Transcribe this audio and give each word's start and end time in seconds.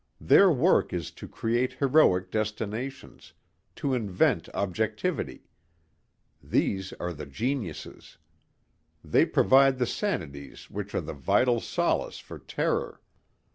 Their 0.19 0.51
work 0.51 0.93
is 0.93 1.11
to 1.11 1.27
create 1.27 1.73
heroic 1.73 2.31
destinations, 2.31 3.33
to 3.75 3.93
invent 3.93 4.49
objectivity. 4.51 5.45
These 6.41 6.91
are 6.93 7.13
the 7.13 7.27
geniuses. 7.27 8.17
They 9.03 9.27
provide 9.27 9.77
the 9.77 9.85
sanities 9.85 10.71
which 10.71 10.95
are 10.95 11.01
the 11.01 11.13
vital 11.13 11.59
solace 11.59 12.17
for 12.17 12.39
terror. 12.39 12.99